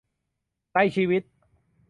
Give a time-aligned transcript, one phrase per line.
[0.73, 1.23] ในชีวิต